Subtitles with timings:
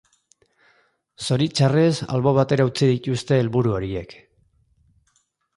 [1.27, 4.21] Zoritxarrez, albo batera utzi dituzte helburu horiek.